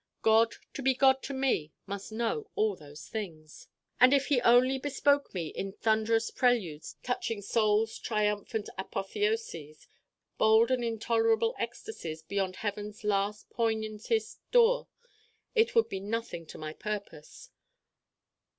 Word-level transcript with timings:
God, 0.23 0.55
to 0.73 0.81
be 0.81 0.95
God 0.95 1.21
to 1.21 1.31
me, 1.31 1.73
must 1.85 2.11
know 2.11 2.49
all 2.55 2.75
those 2.75 3.07
things. 3.07 3.67
And 3.99 4.15
if 4.15 4.29
he 4.29 4.41
only 4.41 4.79
bespoke 4.79 5.31
me 5.35 5.49
in 5.49 5.73
thunderous 5.73 6.31
preludes 6.31 6.95
touching 7.03 7.39
souls' 7.43 7.99
triumphant 7.99 8.67
apotheoses 8.79 9.85
bold 10.39 10.71
and 10.71 10.83
intolerable 10.83 11.53
ecstasies 11.59 12.23
beyond 12.23 12.55
heaven's 12.55 13.03
last 13.03 13.47
poignantest 13.51 14.39
door 14.49 14.87
it 15.53 15.75
would 15.75 15.87
be 15.87 15.99
nothing 15.99 16.47
to 16.47 16.57
my 16.57 16.73
purpose. 16.73 17.51